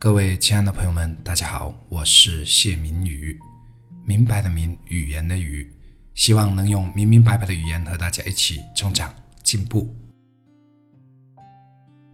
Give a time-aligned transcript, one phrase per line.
[0.00, 3.36] 各位亲爱的朋友们，大家好，我是谢明宇，
[4.06, 5.68] 明白的明，语言的语，
[6.14, 9.12] 希望能用明明白白的语言和大家一起成长
[9.42, 9.92] 进步。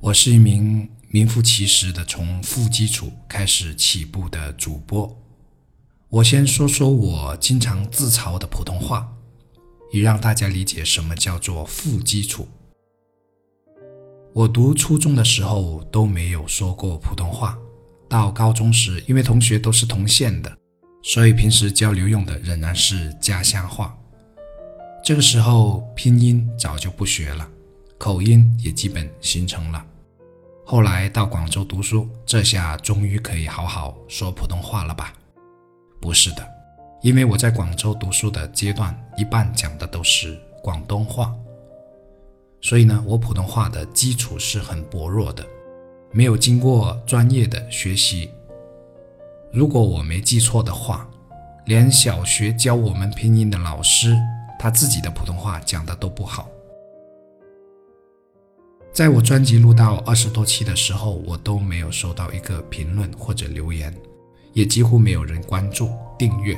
[0.00, 5.22] 我是一名名副其实的从负基础开始起步的主播。
[6.08, 9.12] 我先说说我经常自嘲的普通话，
[9.92, 12.48] 以让大家理解什么叫做负基础。
[14.32, 17.58] 我读初中的时候都没有说过普通话。
[18.14, 20.56] 到高中时，因为同学都是同县的，
[21.02, 23.92] 所以平时交流用的仍然是家乡话。
[25.02, 27.44] 这个时候拼音早就不学了，
[27.98, 29.84] 口音也基本形成了。
[30.64, 35.12] 后来到广州读书，这下终于可以好好说普通话了吧？
[36.00, 36.48] 不是的，
[37.02, 41.34] 因为我在广州读书的阶段，一半讲的都是广东话，
[42.60, 45.44] 所以呢，我普通话的基础是很薄弱的。
[46.16, 48.30] 没有经过专业的学习，
[49.52, 51.10] 如果我没记错的话，
[51.66, 54.16] 连小学教我们拼音的老师，
[54.56, 56.48] 他自己的普通话讲的都不好。
[58.92, 63.92] 在我专辑录到二十多期的时候，我都没有收到一个评论或者留言，
[64.52, 66.56] 也几乎没有人关注订阅。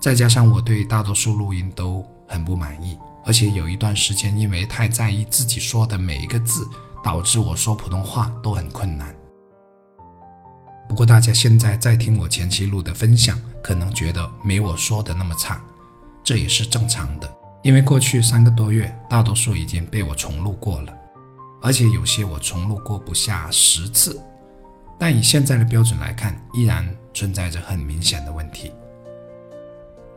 [0.00, 6.66] 再加上我对大多数录音都很不满意，而且有一段时间因为太在意自己说的每一个字。
[7.06, 9.14] 导致我说普通话都很困难。
[10.88, 15.62] 不过大家现在在听我前期录的分享，可能觉得没我说的那么差，
[16.24, 17.32] 这也是正常的，
[17.62, 20.92] 因为过去三个多月，大多数已经被我重录过了，
[21.62, 24.20] 而且有些我重录过不下十次。
[24.98, 28.72] 但以现在的标准来看，依然存在着很明显的问题。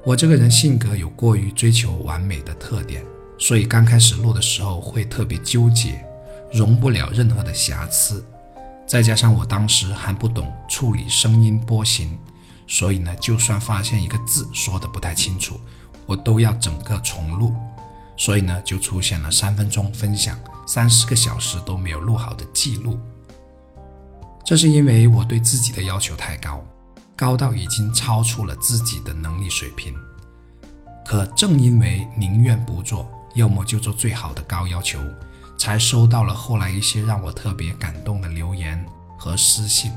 [0.03, 3.05] 我这个人性格有过于追求完美的特点，
[3.37, 6.03] 所以刚开始录的时候会特别纠结。
[6.51, 8.23] 容不了任何的瑕疵，
[8.87, 12.17] 再加上我当时还不懂处理声音波形，
[12.67, 15.59] 所以呢，就算发现一个字说的不太清楚，
[16.05, 17.53] 我都要整个重录，
[18.17, 22.99] 所以呢，就出现了三分钟分享三十个小时都没有录好的记录。
[24.43, 26.63] 这是因为我对自己的要求太高，
[27.15, 29.93] 高到已经超出了自己的能力水平。
[31.05, 34.99] 可正因为宁愿不做，要么就做最好的高要求。
[35.59, 38.83] 才收到了后来一些让我特别感动的留言
[39.17, 39.91] 和私信，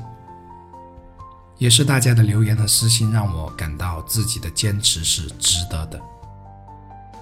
[1.57, 5.99] 也是大家的留言和私信让我感到自己的坚持是值得的。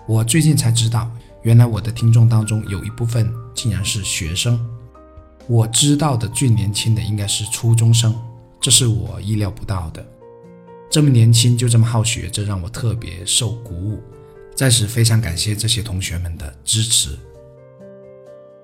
[0.07, 1.09] 我最近才知道，
[1.44, 4.59] 原来我的听众当中有一部分竟然是学生。
[5.47, 8.19] 我知道的最年轻的应该是初中生，
[8.59, 10.03] 这是我意料不到的。
[10.90, 14.01] 这么年轻就这么好学，这让我特别受鼓舞。
[14.56, 17.18] 在此非常感谢这些同学们的支持。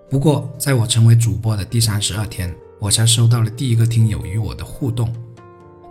[0.10, 5.14] 不过，在我成为主播的第三十二天，我才收到了第一个听友与我的互动。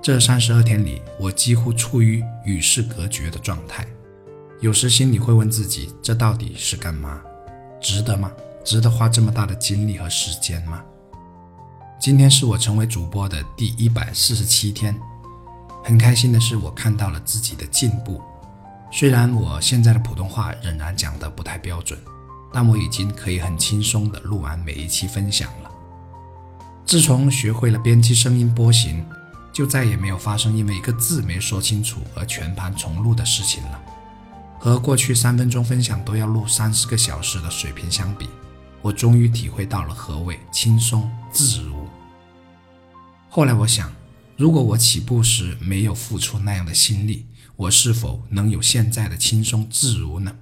[0.02, 3.86] 这三十二天里，我几乎处于与世隔绝的状态。
[4.60, 7.20] 有时心里会问自己：这到底是干嘛？
[7.78, 8.32] 值得吗？
[8.64, 10.82] 值得花这么大的精力和时间吗？
[12.00, 14.98] 今天是我成为主播的第一百四十七天，
[15.84, 18.22] 很开心的是，我看到了自己的进步。
[18.90, 21.98] 虽然我现在的普通话仍然讲得不太标准。
[22.52, 25.70] 但我已经可以很轻松地录完每一期分享了。
[26.84, 29.04] 自从学会了编辑声音波形，
[29.52, 33.82] 就再也没有发生因为一个字没说清楚而全盘重录的事情了。
[34.58, 38.28] 和过去三分钟分享都要录三四个小时的水平相比，
[38.82, 41.86] 我终于体会到了何谓轻松自如。
[43.28, 43.92] 后来我想，
[44.36, 47.26] 如果我起步时没有付出那样的心力，
[47.56, 50.34] 我是否能有现在的轻松自如呢？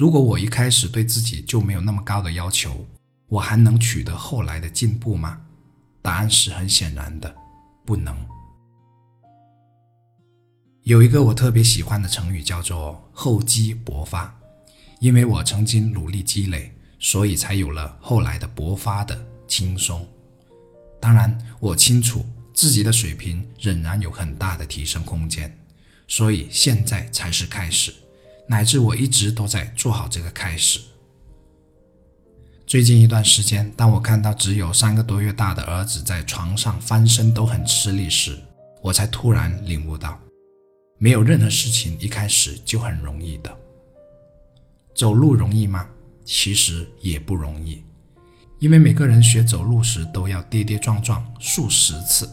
[0.00, 2.86] 如果我一开始对自己就没有那么高的要求，
[3.28, 5.38] 我还能取得后来的进步吗？
[6.00, 7.36] 答案是很显然的，
[7.84, 8.16] 不能。
[10.84, 14.34] 有一个我特别喜欢的成语叫做“厚积薄发”，
[15.00, 20.08] 因为我曾经努力积累，所以才有了后来的薄发的轻松。
[20.98, 22.24] 当然，我清楚
[22.54, 25.54] 自己的水平仍然有很大的提升空间，
[26.08, 27.92] 所以现在才是开始。
[28.50, 30.80] 乃至我一直都在做好这个开始。
[32.66, 38.36] 最近一段时间，当我看到只有三个多月大的儿子在床上翻身都很吃力时，
[38.82, 40.18] 我才突然领悟到，
[40.98, 43.56] 没有任何事情一开始就很容易的。
[44.96, 45.88] 走路容易吗？
[46.24, 47.84] 其实也不容易，
[48.58, 52.28] 因为每个人学走路时都要跌跌撞撞数十次。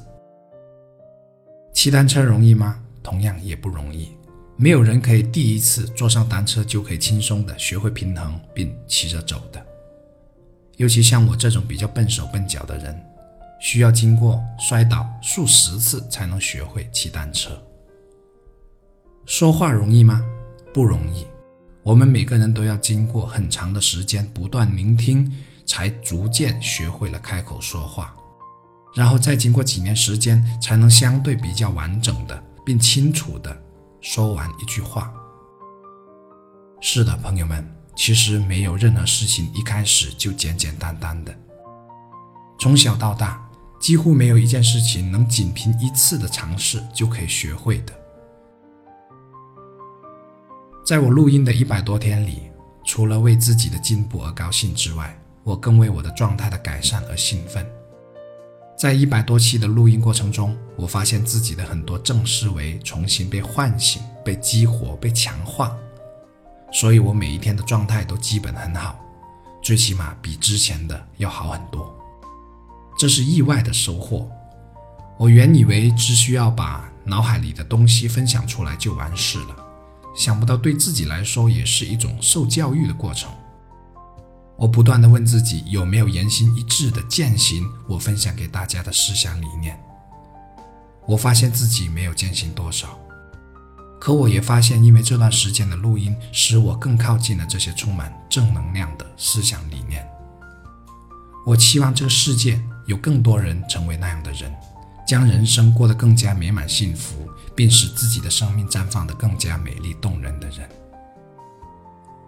[1.75, 2.83] 骑单车容易吗？
[3.03, 4.17] 同样也不容易。
[4.59, 9.63] 没有人可以第一次坐上单车就可以轻松的学会平衡并骑着走的，
[10.77, 12.99] 尤其像我这种比较笨手笨脚的人，
[13.61, 17.51] 需要经过摔倒数十次才能学会骑单车。
[19.27, 20.25] 说话容易吗？
[20.73, 21.27] 不容易。
[21.83, 25.31] 我们每个人都要经过很长的时间不断聆听，
[25.67, 28.15] 才逐渐学会了开口说话，
[28.95, 33.55] 然后再经过几年时间，才能相对比较完整的并清楚的
[34.09, 35.13] 说完一句话。
[36.79, 41.37] 是的，朋友们，其实没有任何事情一开始就简简单单的。
[42.57, 43.45] 从小到大，
[43.81, 47.93] 几乎没有一件事情能仅凭一次的尝试就可以学会的。
[50.85, 52.43] 在我录音的一百多天里，
[52.85, 57.69] 除了为自己的进步而高兴之外，我更为我的状态的改善而兴奋。
[58.77, 65.75] 在一百多期的录音过程中，我发现自己的很多正思维重新被唤醒、被激活、被强化，
[66.71, 68.99] 所以我每一天的状态都基本很好，
[69.63, 71.91] 最起码比之前的要好很多。
[72.99, 74.29] 这是意外的收获。
[75.17, 79.55] 我原以为只需要把脑海里的东西分享出来就完事了，
[80.15, 83.31] 想不到对自己来说也是一种受教育的过程。
[84.57, 89.79] 我不断地问自己有没有言行一致的践行我分享给大家的思想理念。
[91.05, 92.99] 我发现自己没有践行多少，
[93.99, 100.05] 可我也发现，因为这段时间的录音，使我更靠近了这些充满正能量的思想理念。
[101.45, 102.61] 我期望这个世界。
[102.87, 104.49] 有更多人成为那样的人，
[105.05, 110.69] 将人生过得更加美满幸福，并使自己的生命绽放得更加美丽动人的人。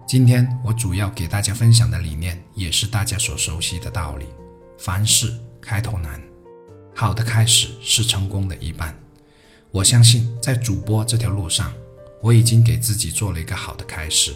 [0.09, 4.25] 今天我主要给大家分享的理念，也是大家所熟悉的道理：
[4.75, 6.19] 凡事开头难，
[6.95, 8.97] 好的开始是成功的一半。
[9.69, 11.71] 我相信，在主播这条路上，
[12.23, 14.33] 我已经给自己做了一个好的开始。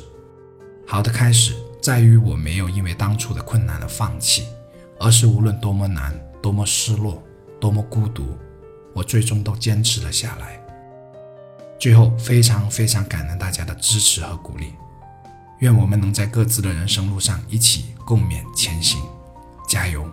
[0.85, 4.45] 好的开始在于我没有因为当初的困难而放弃。
[4.99, 7.21] 而是无论多么难、多么失落、
[7.59, 8.37] 多么孤独，
[8.93, 10.61] 我最终都坚持了下来。
[11.79, 14.71] 最后，非常非常感恩大家的支持和鼓励，
[15.63, 19.01] 愿我们能在各自的人生路上一起共勉前行，
[19.65, 20.05] 加油！